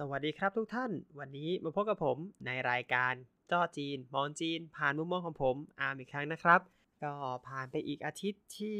[0.00, 3.12] สวัสดีครับทุกท่าน วันนี้มาพบกับผมในรายการ
[3.50, 6.60] จ้อจีน มองจีน ผ่านมุมมองของผมอาร์มอีกครั้งนะครับ
[7.02, 7.12] ก็
[7.48, 8.78] ผ่านไปอีกอาทิตย์ที่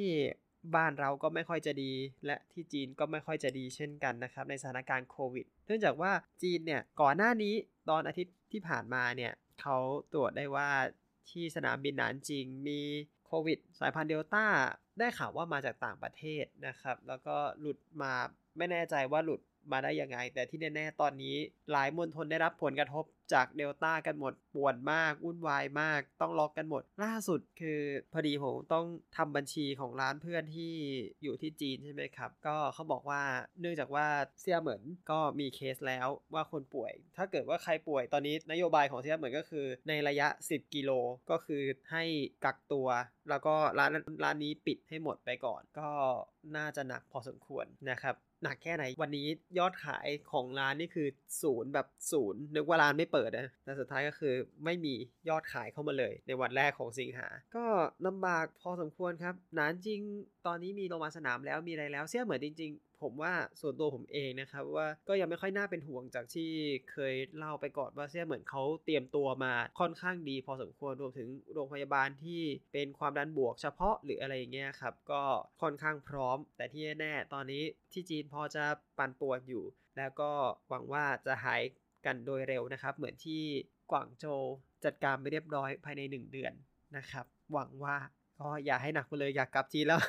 [0.74, 1.92] บ้านเราก็ไม่ค่อยจะดี
[2.26, 7.54] และที่จีนก็ไม่ค่อยจะดีเช่นกันนะครับ ในสถานการณ์โควิด เนื่องจากว่าจีนเนี่ยก่อนหน้านี้
[7.90, 9.76] ตอนอาทิตย์ที่ผ่านมาเนี่ยเขา
[10.12, 10.70] ตรวจได้ว่า
[11.30, 12.80] ที่สนามบินหนานจิงมี
[13.26, 14.46] โควิด สายพันธุ์เดลต้า
[14.98, 18.12] ได้ข่าวว่ามาจากต่างประเทศนะครับ แล้วก็หลุดมา
[18.56, 19.40] ไม่แน่ใจว่าหลุด
[19.72, 21.36] มาได้ยังไง แต่ที่แน่ ๆ ตอนนี้
[21.72, 27.80] หลายมณฑลได้รับผลกระทบจากเดลต้ากันหมดปวนมากวุ่นวายมาก ต้องล็อกกันหมด ล่าสุดคือ
[28.12, 30.74] พอดีผมต้องทำบัญชีของร้านเพื่อนที่
[31.22, 33.22] อยู่ที่จีนใช่ไหมครับ ก็เขาบอกว่า
[33.60, 34.06] เนื่องจากว่า
[34.40, 40.90] เซียเหมือนก็มีเคสแล้วว่าคนป่วย ถ้าเกิดว่าใครป่วยตอนนี้นโยบายของเซียเหมือนก็คือ ในระยะ 10 กิโล
[41.30, 41.62] ก็คือ
[41.92, 42.04] ให้
[42.44, 42.88] กักตัว
[43.30, 43.90] แล้วก็ร้าน
[44.24, 45.88] ร้านนี้ปิดให้หมดไปก่อน ก็
[46.56, 49.26] น่าจะหนักพอสมควรนะครับ หนักแค่ไหนวันนี้
[49.58, 51.08] ยอดขายของร้านนี่คือ
[51.42, 54.34] ศูนย์แบบศูนย์นึกว่าร้านไม่เปิดนะแต่สุดท้ายก็คือ
[54.64, 54.94] ไม่มี
[55.28, 57.66] ยอดขายเข้ามาเลย ในวันแรกของสิงหา ก็
[58.06, 60.00] ลำบากพอสมควรครับนานจริง
[60.46, 66.50] ตอนนี้มีโรงพยาบาลสนามแล้วมีอะไรแล้วเสียเหมือนจริง ๆ ผมว่าส่วนตัวผมเองนะครับว่าก็ยังไม่ค่อยน่าเป็นห่วงจากที่
[66.92, 72.42] เคยเล่าไปก่อนว่าเสียเหมือนเขาเตรียมตัวมาค่อนข้างดีพอสมควรรวมถึงโรงพยาบาลที่
[72.72, 75.22] เป็นความดันบวกเฉพาะหรืออะไรอย่างเงี้ยครับก็
[75.62, 78.64] ค่อนข้างพร้อม แต่ที่แน่ตอนนี้ที่จีนพอจะ
[78.98, 79.64] ปั่นป่วนอยู่
[79.96, 80.30] แล้วก็
[80.68, 81.62] หวังว่าจะหาย
[82.06, 83.42] กันโดยเร็วนะครับ เหมือนที่
[83.90, 84.42] กวางโจว
[84.84, 86.52] จัดการไปเรียบร้อยภายใน 1 เดือน
[86.96, 87.96] นะครับ หวังว่า
[88.40, 90.00] ก็อย่าให้หนักไปเลยอยากกลับจีนแล้ว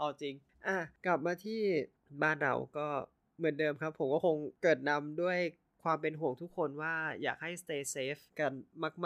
[0.00, 0.34] เอาจริง
[0.66, 1.60] อะ กลับมาที่
[2.22, 2.88] บ้านเราก็
[3.38, 5.38] เหมือนเดิมครับ ผมก็คงเกิดนำด้วย
[5.82, 8.52] ความเป็นห่วงทุกคนว่าอยากให้ stay safe กัน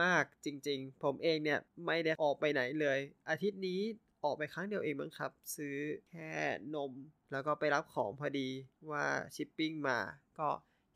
[0.01, 3.81] มาก ๆ จริง ๆ ผมเองเนี่ย ไม่ได้ออกไปไหนเลย อาทิตย์นี้
[4.25, 5.77] ออกไปครั้งเดียวเองมั้งครับ ซื้อ
[6.11, 6.33] แค่
[6.75, 6.93] นม
[7.33, 8.49] แล้วก็ไปรับของพอดี
[8.91, 9.05] ว่า
[9.35, 9.99] ชิปปิ้งมา
[10.39, 10.49] ก็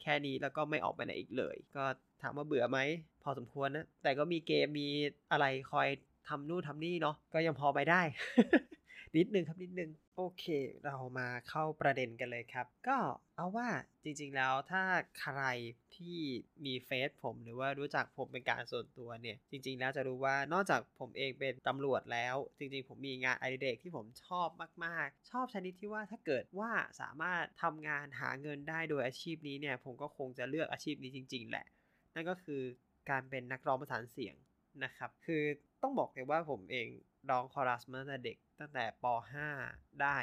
[0.03, 1.85] แค่นี้แล้วก็ไม่ออกไปไหนอีกเลย ก็
[2.23, 2.79] ถามว่าเบื่อไหม
[3.23, 4.89] พอสมควรนะ แต่ก็มีเกมมี
[5.33, 5.89] อะไรคอย
[6.29, 8.03] ทำนู่นทำนี่เนาะก็ยังพอไปได้
[9.17, 10.45] นิดนึงครับนิดนึงโอเค
[10.85, 12.99] เรามาเข้าประเด็นกันเลยครับ ก็
[13.37, 13.69] เอาว่า
[14.05, 14.83] จริงๆแล้วถ้า
[15.21, 15.43] ใคร
[15.97, 16.19] ที่
[16.67, 24.49] มีเฟซผมหรือว่ารู้จักผมเป็นการส่วนตัวเนี่ย จริงๆแล้วจะรู้ว่านอกจากผมเองเป็นตำรวจแล้ว จริงๆ ผมมีงานอดิเรกที่ผมชอบ
[24.85, 26.71] มากๆ ชอบชนิดที่ว่าถ้าเกิดว่า
[27.01, 31.67] สามารถทำงานหาเงินได้โดยอาชีพนี้เนี่ย ผมก็คงจะเลือกอาชีพนี้จริง ๆ แหละ
[32.15, 32.63] นั่นก็คือ
[33.11, 34.37] การเป็นนักร้องประสานเสียง
[34.85, 35.43] นะครับ คือ
[35.83, 36.89] ต้องบอกเลยว่าผมเอง
[37.31, 39.05] ร้องคอรัสมาตั้งแต่เด็กตั้งแต่ป
[39.53, 40.19] .5 ได้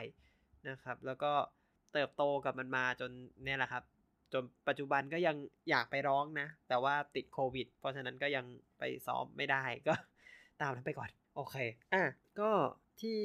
[0.70, 1.32] นะครับ แล้วก็
[1.94, 3.12] เติบโตกับมันมาจน
[3.44, 3.84] เนี่ยแหละครับ
[4.34, 5.36] จนปัจจุบันก็ยัง
[5.70, 8.46] อยากไปร้องนะ แต่ว่าติดโควิด เพราะฉะนั้นก็ยัง
[8.80, 9.94] ไปซ้อมไม่ได้ก็
[10.62, 11.56] ตามนั้นไปก่อน โอเค
[11.94, 12.04] อะ
[12.40, 12.52] ก็
[13.02, 13.20] ที่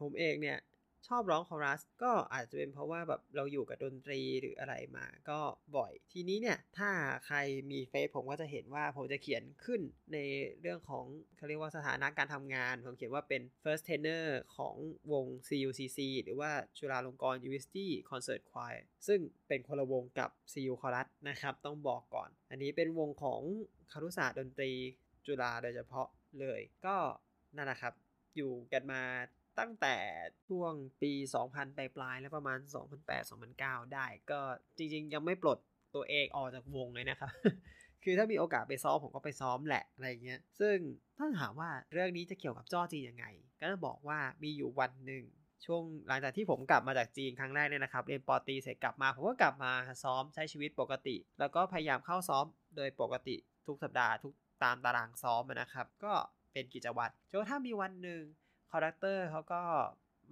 [0.00, 0.58] ผมเองเนี่ย
[1.08, 5.40] ชอบร้องคอรัสก็อาจจะเป็นเพราะว่าแบบเราอยู่กับดนตรีหรืออะไรมาก็
[5.76, 6.90] บ่อย ทีนี้เนี่ย ถ้า
[7.26, 7.36] ใคร
[7.70, 9.80] มีเฟซผมก็จะเห็นว่าผมจะเขียนขึ้น
[10.12, 10.18] ใน
[10.60, 11.04] เรื่องของ
[11.36, 14.26] เขาเรียกว่าสถานะการทำงาน ผมเขียนว่าเป็น first tenor
[14.56, 14.74] ของ
[15.12, 23.40] วง CUCC หรือว่าจุฬาลงกรณ์ University Concert Choir ซึ่งเป็นคนละวงกับ CU Chorus นะครับต้องบอกก่อน อันนี้เป็นวงของ
[23.92, 24.72] คารุศาสตร์ดนตรี
[25.26, 26.08] จุฬาโดยเฉพาะ
[26.40, 26.96] เลย ก็
[27.56, 27.94] นั่นแหละครับ
[28.36, 29.02] อยู่กันมา
[29.58, 29.96] ตั้งแต่
[30.46, 31.12] ช่วงปี
[31.44, 32.58] 2000 ปลายปลายแล้วประมาณ
[33.26, 34.40] 2008-2009 ได้ก็
[34.76, 35.58] จริง ๆ ยังไม่ปลด
[35.94, 37.32] ตัวเองออกจากวงเลยนะครับ
[38.04, 40.76] คือถ้ามีโอกาสไปซ้อมผมก็ไปซ้อมแหละอะไรเงี้ย ซึ่ง
[41.16, 43.26] ถ้าถามว่าเรื่องนี้จะเกี่ยวกับจ้อจียังไง
[43.60, 45.24] ก็จะบอกว่ามีอยู่วันหนึ่ง
[45.66, 49.72] ช่วงหลังจากที่ผมกลับมาจากจีนครั้งแรกเนี่ยนะครับเรียนปอตีเสร็จกลับมาผมก็กลับมา
[50.04, 52.44] ซ้อมใช้ชีวิตปกติ แล้วก็พยายามเข้าซ้อม
[52.76, 53.36] โดยปกติ
[53.66, 54.32] ทุกสัปดาห์ทุก
[54.64, 56.12] ตามตารางซ้อมนะครับ ก็
[56.52, 58.22] เป็นกิจวัตรจนถ้ามีวันหนึ่ง
[58.72, 59.60] conductor เขาก็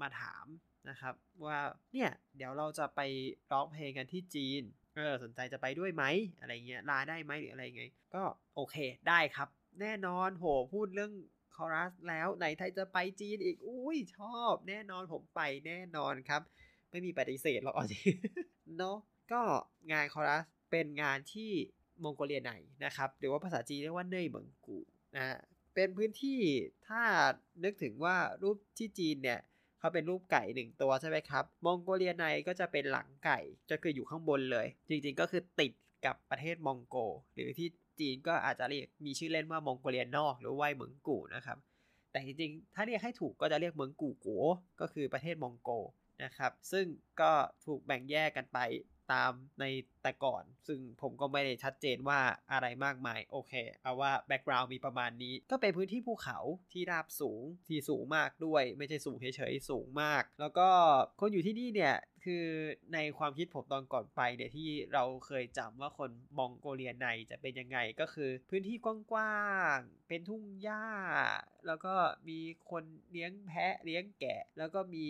[0.01, 0.47] มาถาม
[0.91, 1.15] นะครับ
[1.45, 1.59] ว่า
[1.93, 3.01] เนี่ยเดี๋ยวเราจะไป
[3.53, 4.63] ร้องเพลงกันที่จีน
[4.97, 6.05] เออสนใจจะไปด้วยไหม
[6.41, 8.23] อะไรเงี้ยลาได้ไหมหรืออะไรเงี้ยก็
[8.55, 8.77] โอเค
[9.09, 9.49] ได้ครับ
[9.81, 11.13] แน่นอนโหพูดเรื่อง
[11.57, 16.43] คอรัสแล้วไหนไทยจะไปจีนอีกอุ้ยชอบ แน่นอนผมไปแน่นอนครับ
[16.91, 18.15] ไม่มีปฏิเสธหรอกจริง
[18.79, 18.97] เนาะ
[19.33, 19.43] ก็
[19.93, 21.51] งานคอรัสเป็นงานที่
[22.03, 22.55] มองโกเลียใน
[22.85, 24.79] นะครับหรือว่าภาษาจีนเรียกว่า内蒙古
[25.17, 25.37] นะ
[25.81, 26.41] เป็นพื้นที่
[26.89, 27.03] ถ้า
[27.65, 29.41] นึกถึงว่ารูปที่จีนเนี่ย
[29.79, 33.39] เขาเป็นรูปไก่หนึ่งตัวใช่ไหมครับ มองโกเลียในก็จะเป็นหลังไก่
[33.71, 35.73] จะคืออยู่ข้างบนเลย จริงๆก็คือติด
[36.07, 36.97] กับประเทศมองโก
[37.35, 37.69] หรือที่
[38.01, 41.59] จีนก็อาจจะเรียกมีชื่อเล่นว่ามองโกเลียนอก หรือไวเหมิงกูนะครับ
[42.11, 44.29] แต่จริงๆ ถ้าเรียกให้ถูกก็จะเรียกเมืองกูโก
[44.81, 45.71] ก็คือประเทศมองโก
[46.25, 46.87] นะครับ ซึ่ง
[47.21, 47.31] ก็
[47.67, 48.59] ถูกแบ่งแยกกันไป
[49.13, 49.65] ตามใน
[50.03, 52.21] แต่ก่อน ซึ่งผมก็ไม่ได้ชัดเจนว่า
[52.53, 53.53] อะไรมากมาย โอเค
[53.83, 56.39] เอาว่า background มีประมาณนี้ ก็เป็นพื้นที่ภูเขา
[56.73, 60.69] ที่ราบสูงที่สูงมากด้วย ไม่ใช่สูงเฉยๆสูงมาก แล้วก็
[61.21, 62.47] คนอยู่ที่นี่เนี่ย คือ
[62.95, 70.85] ในความคิดผมตอนก่อนไปเนี่ยที่เราเคยจำว่าคนมองโกเลียในจะเป็นยังไงก็คือพื้นที่กว้างๆ เป็นทุ่งหญ้า
[71.67, 71.95] แล้วก็
[72.29, 72.39] มี
[72.71, 75.07] คนเลี้ยงแพะเลี้ยงแกะ แล้วก็มี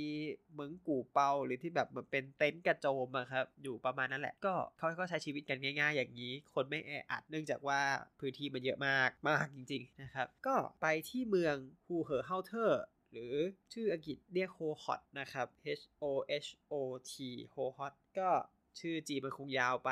[0.52, 7.80] 蒙古包หรือที่แบบมันเป็นเต็นท์กระโจมอะครับ อยู่ประมาณนั้นแหละ ก็เขาก็ใช้ชีวิตกันง่าย ๆ อย่างนี้ คนไม่แออัดเนื่องจากว่า
[8.20, 11.56] พื้นที่มันเยอะมากมากจริง ๆนะครับ ก็ไปที่เมือง
[11.86, 13.34] 呼和浩特 หรือ
[13.72, 15.46] ชื่ออังกฤษเรียก Hohhot นะครับ
[15.80, 16.04] H O
[16.44, 16.74] H O
[17.10, 17.12] T
[17.50, 18.30] โฮฮอตก็
[18.80, 19.90] ชื่อจีนมันคงยาวไป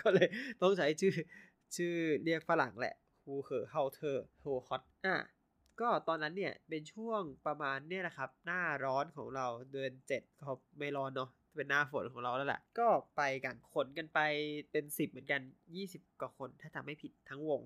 [0.00, 0.28] ก็เลย
[0.62, 1.14] ต้องใช้ชื่อ
[1.76, 1.94] ชื่อ
[2.24, 2.94] เรียกฝรั่งแหละ
[3.24, 5.16] 呼和浩特 Hohhot อะ
[5.80, 14.20] ก็ตอนนั้นเนี่ยเป็นช่วงประมาณเนี่ยนะครับ หน้าร้อนของเราเดือน7เขาไม่ร้อนเนาะเป็นหน้าฝนของเราแล้วแหละ ก็ไปกันขนกันไป
[14.70, 15.40] เป็น10เหมือนกัน
[15.80, 17.60] 20กว่าคนถ้าจำไม่ผิดทั้งวง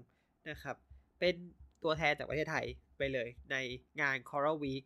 [0.51, 0.77] นะครับ
[1.21, 1.37] เป็น
[1.87, 2.67] ตัวแทนจากประเทศไทย
[2.99, 3.57] ไปเลยใน
[4.01, 4.85] งาน Coral Week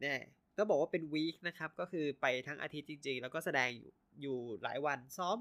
[0.00, 0.16] แน่
[0.58, 3.92] ก็บอกว่าเป็นวีคนะครับ ก็คือไปทั้งอาทิตย์จริงๆ แล้วก็แสดงอยู่
[4.22, 5.38] อยู่หลายวันซ้อม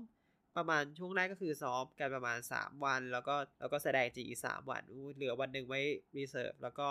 [0.58, 4.82] ประมาณช่วงแรกก็คือซ้อมกันประมาณ 3 วัน แล้วก็แล้วก็แสดงจริงอีก 3 วัน
[5.16, 5.82] เหลือวันหนึ่งไว้
[6.18, 6.88] รีเซิร์ฟแล้วก็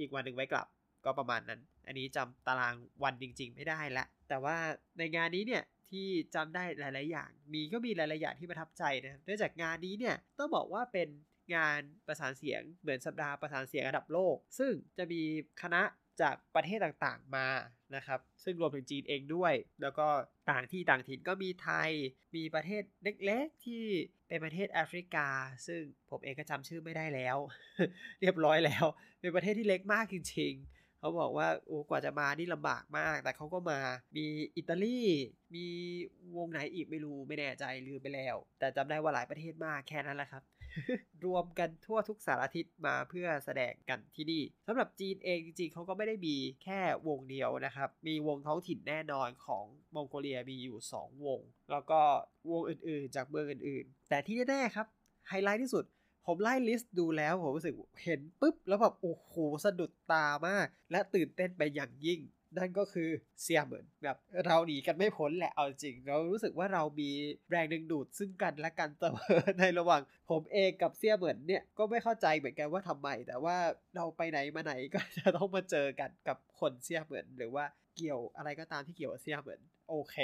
[0.00, 0.66] อีกวันหนึ่งไว้กลับ
[1.04, 2.74] ก็ประมาณนั้น อันนี้จำตาราง
[3.04, 4.56] วันจริง ๆ ไม่ได้ละ แต่ว่า
[4.98, 11.08] ในงานนี้เนี่ยที่จำได้หลาย ๆ อย่าง มีก็มีหลาย ๆ อย่างที่ประทับใจนะเนื่องจากงานนี้เนี่ยต้องบอกว่าเป็น
[11.54, 15.22] งานประสานเสียงเหมือนสัปดาห์ประสานเสียงระดับโลก ซึ่งจะมี
[15.62, 15.82] คณะ
[16.20, 17.48] จากประเทศต่างๆมา
[17.96, 20.08] นะครับ ซึ่งรวมถึงจีนเองด้วย แล้วก็
[20.50, 21.90] ต่างที่ต่างถิ่นก็มีไทย
[22.36, 22.82] มีประเทศ
[23.24, 23.84] เล็กๆที่
[24.28, 25.28] เป็นประเทศแอฟริกา
[25.66, 25.80] ซึ่ง
[26.10, 27.36] ผมเองก็จำชื่อไม่ได้แล้ว
[28.20, 28.84] เรียบร้อยแล้ว
[29.20, 33.78] เป็นประเทศที่เล็กมากจริงๆ เขาบอกว่าโอ้กว่าจะมานี่ลำบากมาก แต่เขาก็มา
[34.16, 35.00] มีอิตาลี
[35.54, 35.66] มี
[36.36, 40.42] วงไหนอีกไม่รู้ไม่แน่ใจลืมไปแล้ว แต่จำได้ว่าหลายประเทศมากแค่นั้นแหละครับ
[41.24, 52.00] รวมกันทั่วทุกสารทิศมาเพื่อแสดงกันที่นี่สำหรับจีนเองจริงๆเขาก็ไม่ได้มีแค่วงเดียวนะครับ มีวงท้องถิ่นแน่นอนของมองโกเลียมีอยู่ 2 วง แล้วก็
[52.50, 54.86] วงอื่นๆ จากเมืองอื่นๆ แต่ที่แน่ๆครับ
[55.28, 55.84] ไฮไลท์ที่สุด
[56.26, 57.74] ผมไล่ลิสต์ดูแล้วผมรู้สึก
[58.04, 59.34] เห็นปุ๊บ แล้วแบบโอ้โห
[59.64, 62.20] สะดุดตามาก และตื่นเต้นไปอย่างยิ่ง
[62.56, 63.08] นั่นก็คือ
[63.42, 64.16] เซียเหมือนแบบ
[64.46, 67.10] เราหนีกันไม่พ้นแหละเอาจริง เรารู้สึกว่าเรามี
[67.50, 73.56] แรงดึงดูดซึ่งกันและกันเสมอในระหว่างผมเองกับเซียเหมือนเนี่ยก็ไม่เข้าใจเหมือนกันว่าทำไม แต่ว่า
[73.96, 77.64] เราไปไหนมาไหนก็จะต้องมาเจอกันกับคนเซียเหมือน หรือว่า
[77.96, 80.16] เกี่ยวอะไรก็ตามที่เกี่ยวกับเซียเหมือนโอเค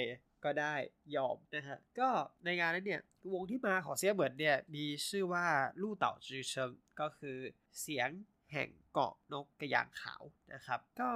[0.44, 0.75] ก็ได้
[1.17, 2.09] ยอมนะฮะ ก็
[2.44, 5.47] ในงานนั้นเนี่ยวงที่มาของเซียเหมือนเนี่ยมีชื่อว่า
[5.81, 7.38] ลู่เต่าจือเชิงก็คือ
[7.81, 8.09] เสียง
[8.55, 10.23] แห่งเกาะนกกระยางขาว
[10.55, 11.11] นะครับ ก็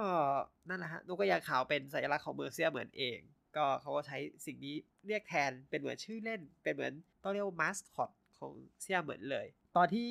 [0.69, 3.19] นั่นแหละฮะนกกระยางขาวเป็นสัญลักษณ์ของเมืองเซียเหมือนเอง
[3.55, 4.75] ก็เขาก็ใช้สิ่งนี้
[5.07, 6.93] เรียกแทนเป็นเหมือนชื่อเล่น เป็นเหมือน
[7.23, 10.09] ต้องเรียกว่ามาสคอตของเซียเหมือนเลย ตอนที่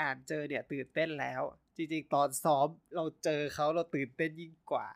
[0.00, 1.42] อ่านเจอเนี่ยตื่นเต้นแล้ว
[1.76, 4.86] จริงๆ ตอนซ้อมเราเจอเขาเราตื่นเต้นยิ่งกว่า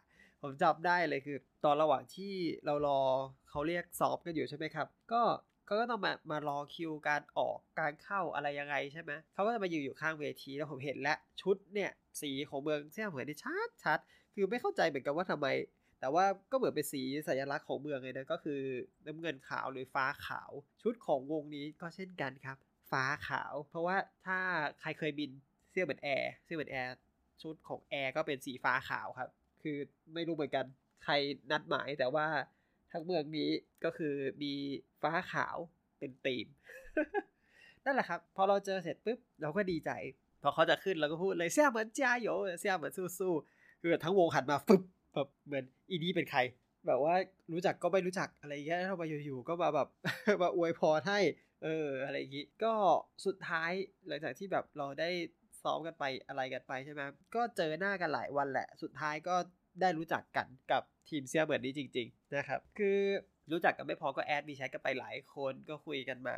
[0.42, 2.34] ผมจำได้เลยคือ ตอนระหว่างที่
[2.66, 3.00] เรารอ
[3.50, 5.22] เขาเรียกซ้อมกันอยู่ใช่ไหมครับ ก็
[5.80, 11.90] ก็ต้องมามารอคิวการออกการเข้าอะไรยังไงใช่ไหมเขาก็จะมาอยืนอยู่ข้างเวทีแล้วผมเห็นแล้วชุดเนี่ย
[12.22, 13.98] สีของเมืองเซี่ยเหมือนที่ชัดชัด
[14.34, 15.46] คือไม่เข้าใจเหมือนกันว่าทำไม
[16.00, 18.60] แต่ว่าก็เหมือนเป็นสีสัญลักษณ์ของเมืองเลยนะก็คือ
[19.06, 20.50] น้ำเงินขาวหรือฟ้าขาว
[20.82, 22.56] ชุดของวงนี้ก็เช่นกันครับ
[22.90, 23.96] ฟ้าขาว เพราะว่า
[24.26, 24.38] ถ้า
[24.80, 25.30] ใครเคยบิน
[25.70, 26.94] เซี่ยเหมือนแอร์เซี่ยเหมือนแอร์
[27.42, 29.30] ชุดของแอร์ก็เป็นสีฟ้าขาวครับ
[29.62, 29.76] คือ
[30.14, 30.66] ไม่รู้เหมือนกัน
[31.04, 31.12] ใคร
[31.50, 32.26] นัดหมายแต่ว่า
[32.92, 33.50] ทั้งเมืองนี้
[33.84, 34.52] ก็คือมี
[35.02, 35.56] ฟ้าขาว
[35.98, 36.46] เป็นธีม
[37.84, 39.90] นั่นแหละครับ พอเราเจอเสร็จปุ๊บเราก็ดีใจ
[40.42, 42.28] พอเขาจะขึ้นเราก็พูดเลยเสี่ยเหมือนจ้าโย
[42.60, 44.82] เสี่ยเหมือนสู้ๆคือทั้งวงหันมาฟึบ
[45.14, 46.40] แบบเหมือนอีนี้เป็นใคร
[46.86, 47.14] แบบว่า
[47.52, 49.88] รู้จักก็ไม่รู้จักอะไรเงี้ยทำไมอยู่ๆก็มาแบบ
[50.42, 51.20] มาอวยพรให้
[51.64, 52.72] เออ อะไรอย่างงี้ ก็
[53.26, 53.72] สุดท้าย
[54.06, 55.10] หลังจากที่แบบเราได้
[55.62, 57.02] ซ้อมกันไปอะไรกันไปใช่ไหม
[57.34, 59.36] ก็เจอหน้ากันหลายวันแหละ สุดท้ายก็
[59.80, 62.98] ได้รู้จักกันกับทีมเซียเหมือนนี้จริง ๆ นะครับ คือ
[63.52, 66.36] รู้จักกันไม่พอก็แอดมีแชทกันไปหลายคนก็คุยกันมา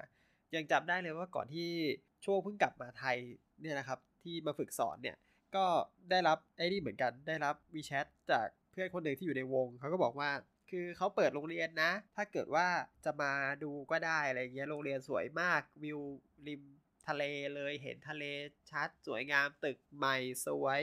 [0.55, 1.69] ยังจำได้เลยว่าก่อนที่
[2.25, 3.17] ช่วงเพิ่งกลับมาไทย
[3.61, 5.17] เนี่ยนะครับที่มาฝึกสอนเนี่ย
[5.57, 5.65] ก็
[6.11, 10.31] ได้รับไอ้นี่เหมือนกันได้รับวีแชทจากเพื่อนคนหนึ่งที่อยู่ในวงเขาก็บอกว่า
[10.71, 12.67] คือเขาเปิดโรงเรียนนะ ถ้าเกิดว่า
[13.05, 13.33] จะมา
[13.63, 16.01] ดูก็ได้อะไรเงี้ยโรงเรียนสวยมากวิว
[16.49, 16.63] ริม
[17.09, 17.23] ทะเล
[17.55, 18.25] เลยเห็นทะเล
[18.71, 20.83] ชัด สวยงามตึกใหม่สวย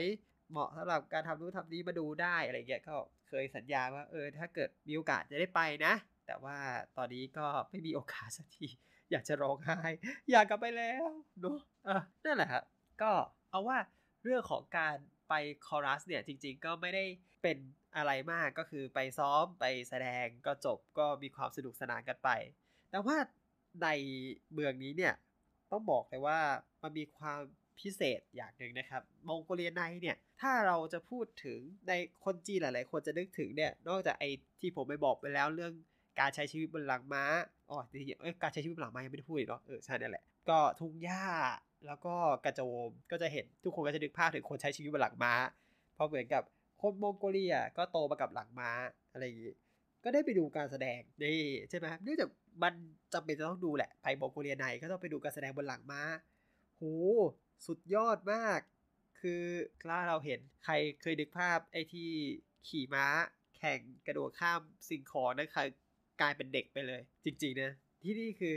[0.50, 2.96] เหมาะสำหรับการทำนู้นทำนี้มาดูได้อะไรเงี้ยก็
[3.28, 5.94] เคยสัญญาว่าเออถ้าเกิดมีโอกาสจะได้ไปนะ
[6.26, 6.56] แต่ว่า
[6.96, 8.66] ตอนนี้ก็ไม่มีโอกาสสักที
[9.10, 9.78] อยากจะร้องไห้
[10.30, 11.08] อยากกลับไปแล้ว
[11.40, 12.64] เนาะอะนั่นแหละครับ
[13.02, 13.12] ก็
[13.50, 13.78] เอาว่า
[14.24, 14.96] เรื่องของการ
[15.28, 15.34] ไป
[15.66, 17.04] คอรัสเนี่ยจริง ๆ ก็ไม่ได้
[17.42, 17.58] เป็น
[17.96, 22.30] อะไรมากก็คือไปซ้อมไปแสดงก็จบก็มีความสนุกสนานกันไป
[22.90, 23.16] แต่ว่า
[23.82, 23.88] ใน
[24.52, 25.14] เมืองนี้เนี่ย
[25.70, 26.38] ต้องบอกเลยว่า
[26.82, 27.40] มันมีความ
[27.80, 31.92] พิเศษอย่างหนึ่งนะครับมองโกเลียในเนี่ยถ้าเราจะพูดถึงใน
[32.24, 35.72] คนจีนหลาย ๆ คนจะนึกถึงเนี่ยนอกจากไอ้ที่ผมไปบอกไปแล้วเรื่อง
[36.20, 37.24] การใช้ชีวิตบนหลังม้า
[37.70, 38.06] อ๋อจริง
[38.42, 41.24] การใช้ชีวิตบนหลังม้ายังไม่ได้พูดเนาะเออใช่นั่นแหละก็ทุ่งหญ้า
[41.86, 45.32] แล้วก็กระโจมก็จะเห็นทุกคนก็จะนึกภาพถึงคนใช้ชีวิตบนหลังม้า
[45.94, 46.42] เพราะเหมือนกับ
[46.80, 48.70] คนมองโกเลียก็โตมากับหลังม้า
[49.12, 49.52] อะไรอย่างงี้
[50.04, 52.28] ก็ได้ไปดูการแสดงนี่ใช่ไหมเนื่องจาก
[52.62, 52.72] มัน
[53.12, 56.02] จำเป็นจะต้องดูแหละไปมองโกเลียในก็ต้องไปดูการแสดงบนหลังม้า
[56.76, 56.82] โห
[57.66, 58.60] สุดยอดมาก
[59.20, 59.42] คือ
[59.82, 62.10] ถ้าเราเห็นใครเคยดึกภาพไอ้ที่
[62.68, 63.06] ขี่ม้า
[63.56, 65.68] แข่งกระโดดข้ามสิ่งของนั่นคือ
[66.20, 68.54] กลายเป็นเด็กไปเลย จริงๆนะที่นี่คือ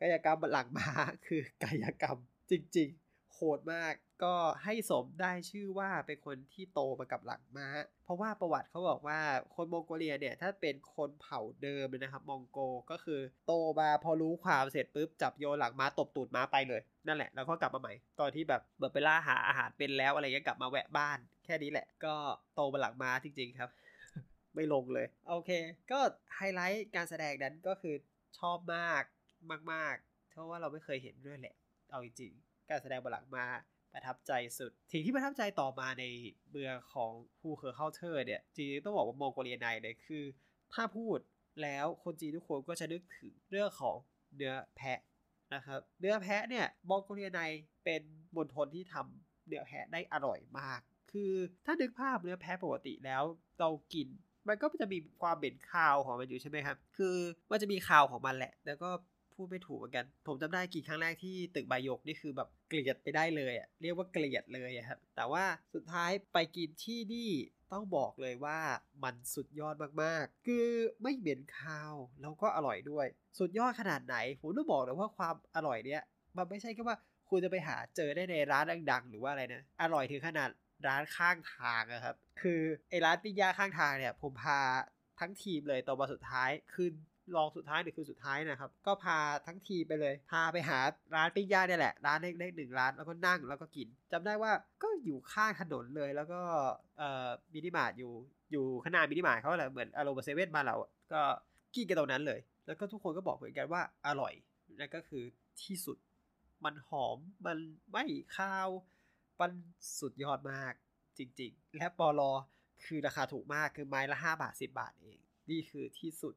[0.00, 0.90] กายกรรมบนหลังม้า
[1.26, 2.18] คือกายกรรม
[2.50, 3.07] จริง ๆ
[3.38, 7.68] โหดมากก็ให้สมได้ชื่อว่าเป็นคนที่โตมากับหลังม้า
[8.04, 9.18] เพราะว่าประวัติเขาบอกว่า
[9.56, 12.58] คนมองโกเลียเนี่ย ถ้าเป็นคนเผ่าเดิมนะครับ มองโก
[12.90, 22.14] ก็คือโตมาพอรู้ความเสร็จปุ๊บ จับโยนหลังม้าตบตูดม้าไปเลย นั่นแหละ แล้วก็กลับมาใหม่ ตอนที่แบบเบิดไปล่าหาอาหารเป็นแล้วอะไรเงี้ยกลับมาแวะบ้าน แค่นี้แหละ ก็
[22.54, 23.70] โตมาหลังม้าจริง ๆ ครับ
[24.54, 25.50] ไม่ลงเลย โอเค
[25.90, 25.98] ก็
[26.36, 27.94] ไฮไลท์การแสดงนั้นก็คือ
[28.38, 29.02] ชอบมาก
[29.72, 31.54] มากๆเพราะว่าเราไม่เคยเห็นด้วยแหละ
[31.90, 33.46] เอาจริงๆ การแสดงบนหลังม้า
[33.92, 36.04] ประทับใจสุดสิ่งที่ประทับใจต่อมาใน
[36.50, 37.10] เมืองของ
[37.40, 40.24] ฮูเคอร์เคาเทอร์เนี่ยจริงๆต้องบอกว่ามองโกเลียในเนี่ยคือ
[40.74, 41.18] ถ้าพูด
[41.62, 43.96] แล้วคนจีนทุกคนก็จะนึกถึงเรื่องของ
[44.36, 45.00] เนื้อแพะ
[45.54, 47.40] นะครับเนื้อแพะเนี่ยมองโกเลียใน
[47.84, 48.02] เป็น
[48.36, 50.80] มณฑลที่ทำเนื้อแพะได้อร่อยมาก
[51.12, 51.32] คือ
[51.64, 53.22] ถ้านึกภาพเนื้อแพะปกติแล้ว
[53.60, 54.08] เรากิน
[54.48, 57.16] มันก็จะมีความเหม็นคาวของมันอยู่ใช่ไหมครับ คือ
[57.50, 58.90] มันจะมีคาวของมันแหละ แล้วก็
[59.34, 65.44] พูดไม่ถูกเหมือนกัน ผมจำได้กี่ครั้งแรกที่ตึกบายกนี่คือแบบ เกลียดไปได้เลยอะเรียกว่าเกลียดเลยครับ แต่ว่า
[65.74, 67.30] สุดท้ายไปกินที่นี่
[67.72, 68.58] ต้องบอกเลยว่า
[69.04, 70.66] มันสุดยอดมากๆ คือ
[71.02, 73.06] ไม่เหม็นคาวแล้วก็อร่อยด้วย
[73.38, 76.02] สุดยอดขนาดไหน ผมต้องบอกเลยว่าความอร่อยเนี้ย
[76.36, 76.96] มันไม่ใช่แค่ว่า
[77.28, 80.50] คุณจะไปหาเจอได้ในร้านดังๆ หรือว่าอะไรนะ อร่อยถึงขนาด
[80.86, 82.60] ร้านข้างทางอะครับ คือ
[82.90, 84.60] ไอ้ร้านปิ้งย่างข้างทางเนี่ย ผมพา
[85.20, 86.92] ทั้งทีมเลยตอนวันสุดท้าย คืน
[87.36, 90.78] รองสุดท้ายหรือคืนสุดท้ายนะครับ ก็พาทั้งทีมไปเลย พาไปหา
[91.14, 96.40] ร้านปิ้งย่างเนี่ยแหละ ร้านเล็กๆหนึ่งร้านแล้วก็นั่งแล้วก็กินจำได้ว่าก็อยู่ข้างถนนเลยแล้วก็
[96.98, 98.12] เอ่อมินิมาร์ทอยู่
[98.52, 100.76] อยู่ข้างหน้ามินิมาร์ทเขาแหละเหมือนอารมณ์เซเว่นบ้านเรา
[101.12, 101.22] ก็
[101.74, 104.32] กินกันตรงนั้นเลย แล้วก็ทุกคนก็บอกเหมือนกันว่าอร่อย
[104.78, 105.24] นั่นก็คือ
[105.62, 105.96] ที่สุด
[106.64, 107.58] มันหอมมัน
[107.92, 108.04] ไม่
[108.36, 108.68] คาว
[109.40, 109.50] มัน
[109.98, 110.72] สุดยอดมาก
[111.18, 112.32] จริง ๆ และปอลอ
[112.84, 115.18] คือราคาถูกมากคือไม้ละ 5 บาท 10 บาทเอง
[115.50, 116.34] นี่คือที่สุด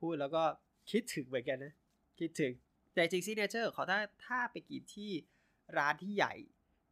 [0.00, 0.42] พูดแล้วก็
[0.90, 1.74] คิดถึงเหมือนกันนะ
[2.18, 2.52] คิดถึง
[2.94, 5.10] แต่จริงซิเนเจอร์เขาถ้าถ้าไปกินที่
[5.78, 6.34] ร้านที่ใหญ่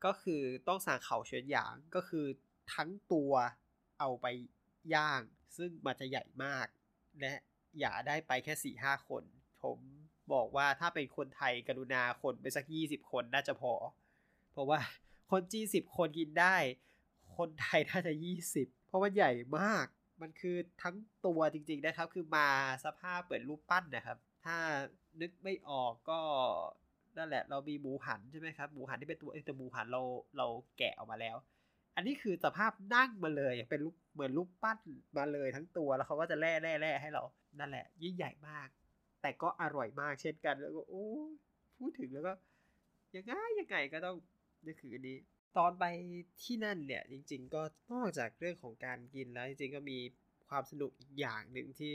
[0.05, 2.27] ก็คือต้องสั่งเขาเฉินหยางก็คือ
[2.75, 3.33] ทั้งตัว
[3.99, 4.27] เอาไป
[4.95, 5.23] ย่าง
[5.57, 6.67] ซึ่งมันจะใหญ่มาก
[7.21, 7.33] และ
[7.81, 9.23] อย่าได้ไปแค่สี่ห้าคน
[9.62, 9.79] ผม
[10.33, 13.73] บอกว่าถ้าเป็นคนไทยกรุณาคนไปสักยี่สิบคนน่าจะพอ
[14.53, 14.81] เพราะว่า
[15.31, 16.57] คนจีนสิบคนกินได้
[17.37, 19.87] คนไทยน่าจะยี่สิบเพราะมันใหญ่มาก
[20.23, 20.97] มันคือทั้ง
[21.27, 22.49] ตัวจริงๆนะครับ คือมา
[22.85, 24.57] สภาพเปิดรูปปั้นนะครับ ถ้า
[25.21, 26.21] นึกไม่ออกก็
[27.19, 30.03] นั่นแหละ เรามีหมูหันใช่ไหมครับหมูหันที่เป็นตัวแต่หมูหันเรา
[30.39, 30.47] เรา
[30.79, 31.37] แกะออกมาแล้ว
[31.97, 34.79] อันนี้คือสภาพนั่งมาเลยเป็นรูปเหมือนรูปปั้น
[35.19, 37.23] มาเลยทั้งตัวแล้วเขาก็จะแล่แล่แล่ให้เรา
[37.59, 38.69] นั่นแหละ ยิ่งใหญ่มาก
[39.23, 41.07] แต่ก็อร่อยมากเช่นกันแล้วก็โอ้
[41.79, 42.33] พูดถึงแล้วก็
[43.17, 44.17] ยังไงยังไงก็ต้อง
[44.65, 45.17] นี่คืออันนี้
[45.57, 45.85] ตอนไป
[46.43, 47.62] ที่นั่นเนี่ยจริง ๆ ก็
[47.93, 49.99] นอกจากเรื่องของการกินแล้วจริงๆก็มี
[50.49, 51.93] ความสนุกอีกอย่างหนึ่งที่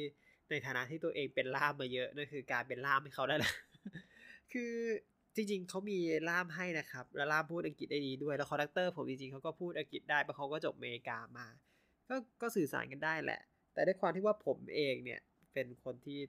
[0.49, 3.51] ในฐานะที่ตัวเองเป็นล่ามมาเยอะนั่นคือการเป็นล่ามให้เขาได้ละ
[4.53, 4.73] คือ
[5.35, 5.97] จริงๆเขามี
[6.29, 11.47] ล่ามให้นะครับแล้วล่ามพูดอังกฤษได้ดีด้วยแล้ว conductor ผมจริงๆเขาก็พูดอังกฤษได้เพราะเขาก็จบอเมริกามา
[12.09, 13.41] ก็ก็สื่อสารกันได้แหละ
[13.73, 15.19] แต่ด้วยความที่ว่าผมเองเนี่ย
[15.53, 16.19] เป็นคนที่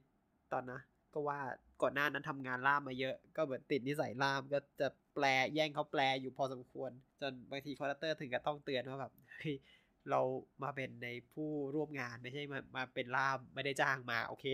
[0.53, 0.81] ตอนนะ
[1.15, 1.41] ก็ว่า
[1.83, 6.91] ก่อนหน้านั้นทำงานล่ามมาเยอะ ก็เหมือนติดนิสัยล่ามก็จะแปลแย่งเขาแปลอยู่พอสมควร
[7.21, 9.57] จนบางที conductor ถึงกับต้องเตือนว่าแบบเฮ้ย
[10.11, 10.21] เรา
[10.63, 14.45] มาเป็นในผู้ร่วมงานไม่ใช่มามาเป็นล่ามไม่ได้จ้างมาโอเค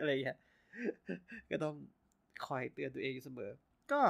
[0.00, 0.38] อะไรอย่างเงี้ย
[1.50, 1.74] ก็ต้อง
[2.46, 3.50] คอยเตือนตัวเองอยู่เสมอ
[3.92, 4.00] ก็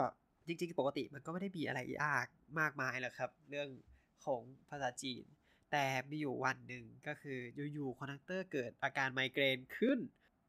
[0.46, 2.26] จริงๆ ปกติมันก็ไม่ได้มีอะไรยาก
[2.60, 3.68] มากมายหรอกครับ เรื่อง
[4.24, 4.40] ของ
[4.70, 5.24] ภาษาจีน
[5.72, 7.38] แต่มีอยู่วันหนึ่งก็คือ
[7.72, 9.98] อยู่ๆ conductor เกิดอาการไมเกรนขึ้น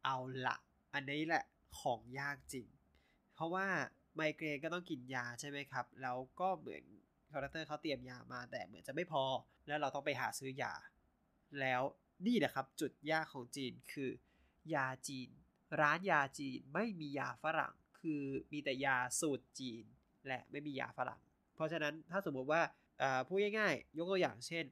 [0.06, 0.18] เอา
[0.48, 0.58] ละ
[0.94, 1.44] อันนี้แหละ
[1.80, 2.68] ของยากจริง
[3.36, 3.68] เพราะว่า
[4.16, 6.84] ไมเกรนก็ต้องกินยาใช่ไหมครับ แล้วก็เหมือน
[7.32, 9.24] conductor เขาเตรียมยามาแต่เหมือนจะไม่พอ
[9.68, 10.74] แล้วเราต้องไปหาซื้อยา
[11.60, 11.82] แล้ว
[12.28, 14.10] นี่แหละครับจุดยากของจีนคือ
[14.76, 15.30] ยาจีน
[15.82, 19.84] ร้านยาจีนไม่มียาฝรั่ง คือมีแต่ยาสูตรจีน
[20.28, 21.22] และไม่มียาฝรั่ง
[21.56, 22.62] เพราะฉะนั้นถ้าสมมติว่า
[23.28, 24.66] พูดง่ายๆ ยกตัวอย่างเช่น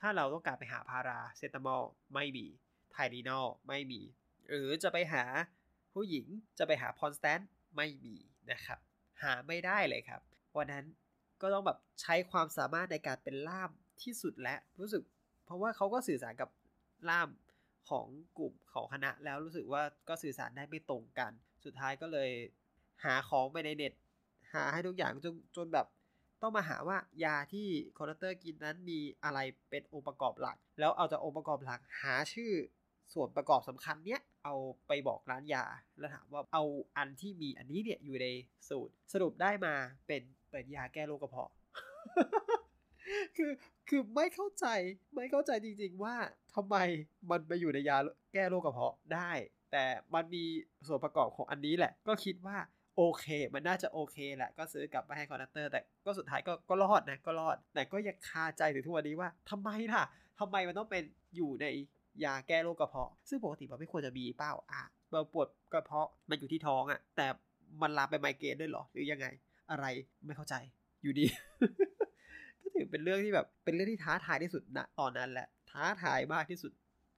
[0.00, 1.82] ถ้าเราต้องการไปหาพาราเซตามอล
[2.14, 2.46] ไม่มี
[2.92, 4.00] ไทรีนอลไม่มี
[4.48, 5.24] หรือจะไปหา
[5.96, 6.26] ผู้หญิง
[6.58, 7.40] จะไปหาพอนสแตน
[7.76, 8.16] ไม่มี
[8.50, 8.78] นะครับ
[9.22, 10.20] หาไม่ได้เลยครับ
[10.56, 10.84] วันนั้น
[11.42, 13.70] ก็ต้องแบบใช้ความสามารถในการเป็นล่าม
[14.02, 15.02] ที่สุดและรู้สึก
[15.44, 16.50] เพราะว่าเขาก็สื่อสารกับ
[17.08, 17.28] ล่าม
[17.88, 18.06] ของ
[18.38, 21.32] กลุ่มของคณะแล้วรู้สึกว่าก็สื่อสารได้ไม่ตรงกัน
[21.64, 22.30] สุดท้ายก็เลย
[23.04, 23.92] หาของไปในเน็ต
[24.54, 25.86] หาให้ทุกอย่างจนจนแบบ
[26.42, 29.38] ต้องมาหาว่ายาที่ conductor กินนั้นมีอะไร
[29.70, 32.52] เป็นองค์ประกอบหลัก แล้วเอาจากองค์ประกอบหลักหาชื่อ
[33.14, 34.54] ส่วนประกอบสำคัญเนี้ยเอา
[34.88, 35.64] ไปบอกร้านยา
[35.98, 36.64] แล้วถามว่าเอา
[36.96, 38.26] อันที่มีอันนี้เนี่ยอยู่ใน
[38.68, 39.74] สูตร สรุปได้มา
[40.06, 41.50] เป็นเป็นยาแก้โรคกระเพาะ
[43.36, 43.50] คือ
[43.88, 44.66] คือไม่เข้าใจ
[45.14, 46.14] ไม่เข้าใจจริง ๆ ว่า
[46.54, 46.76] ทำไม
[47.30, 47.96] มันไปอยู่ในยา
[48.34, 49.30] แก้โรคกระเพาะได้
[49.72, 49.84] แต่
[50.14, 50.44] มันมี
[50.86, 52.58] ส่วนประกอบของอันนี้แหละ ก็คิดว่า
[52.96, 60.04] โอเค มันน่าจะโอเคแหละ ก็ซื้อกลับมาให้ conductor แต่ก็สุดท้ายก็ก็รอดนะ ก็รอด แต่ก็ยังคาใจถึงทุกวันนี้ว่าทำไมล่ะ
[60.40, 61.02] ทำไมมันต้องเป็น
[61.36, 61.66] อยู่ใน
[62.24, 64.82] ยาแก้โรคกระเพาะ ซึ่งปกติมันไม่ควรจะมีเป้าอะ
[65.12, 67.26] เราปวดกระเพาะมันอยู่ที่ท้องอะ แต่
[67.82, 69.26] มันลามไปไมเกรนด้วยเหรอ หรือยังไง
[69.70, 69.86] อะไร
[70.26, 70.54] ไม่เข้าใจ
[71.02, 71.24] อยู่ดี
[72.60, 76.72] ก็ถือเป็นเรื่องที่แบบเป็นเรื่องที่ท้าทายที่สุดณตอนนั้นแหละ ท้าทายมากที่สุด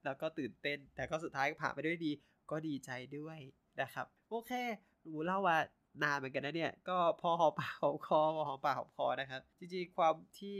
[0.05, 2.11] แล้วก็ตื่นเต้น แต่ก็สุดท้ายผ่านไปด้วยดี
[2.51, 3.39] ก็ดีใจด้วย
[3.81, 4.51] นะครับ โอเค
[5.07, 5.57] หนูเล่าว่า
[6.03, 10.57] นานเหมือนกันนะเนี่ย ก็พอหอมปากหอมคอพอหอมปากหอมคอนะครับ จริงๆ ความที่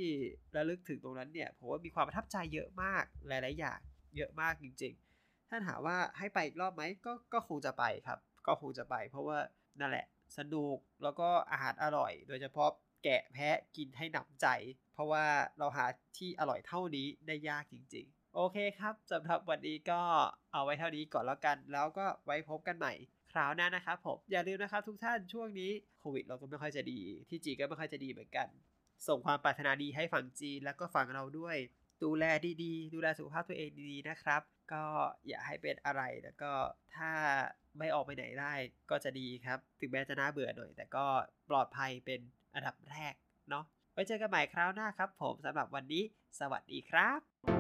[0.56, 3.80] ระลึกถึงตรงนั้นเนี่ย ผมว่ามีความประทับใจเยอะมากหลายๆอย่าง
[4.16, 9.38] เยอะมากจริง ๆ ถ้าถามว่าให้ไปอีกรอบไหมก็ก็คงจะไปครับ ก็คงจะไป เพราะว่า
[9.80, 10.06] นั่นแหละ
[10.38, 12.70] สนุกแล้วก็อาหารอร่อย โดยเฉพาะ
[13.04, 14.48] แกะแพะกินให้หนำใจ
[14.94, 15.26] เพราะว่า
[15.60, 15.86] เราหา
[16.18, 20.02] ที่อร่อยเท่านี้ได้ยากจริง ๆ โอเคครับสำหรับวันนี้ก็
[20.54, 22.94] เอาไว้เท่านี้ก่อนแล้วกัน แล้วก็ไว้พบกันใหม่
[23.34, 27.00] คราวหน้านะครับผมอย่าลืมนะครับทุกท่านช่วงนี้โควิดเราก็ไม่ค่อยจะดี
[27.30, 28.48] ที่จีก็ไม่ค่อยจะดีเหมือนกัน
[29.08, 31.58] ส่งความปรารถนาดีให้ฝั่งจีนแล้วก็ฝั่งเราด้วย
[32.04, 32.26] ดูแล
[32.64, 34.42] ดีๆ ดูแลสุขภาพตัวเองดีๆนะครับ
[34.74, 34.84] ก็
[35.28, 36.52] อย่าให้เป็นอะไรแล้วก็
[36.96, 37.12] ถ้า
[37.78, 38.54] ไม่ออกไปไหนได้
[38.90, 41.06] ก็จะดีครับ ถึงแม้จะน่าเบื่อหน่อย แต่ก็
[41.50, 42.22] ปลอดภัยเป็น
[42.54, 43.14] อันดับแรก
[43.50, 43.64] เนาะ
[43.94, 46.04] ไว้เจอกันใหม่คราวหน้าครับ ผมสำหรับวันนี้
[46.40, 47.59] สวัสดีครับ